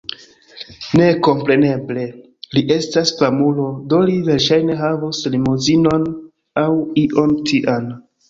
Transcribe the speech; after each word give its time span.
Ne... 0.99 1.09
kompreneble, 1.25 2.05
li 2.57 2.63
estas 2.77 3.11
famulo 3.19 3.67
do 3.93 3.99
li 4.09 4.17
verŝajne 4.31 4.79
havus 4.81 5.21
limozinon 5.35 6.07
aŭ 6.65 6.67
ion 7.05 7.37
tian 7.51 7.89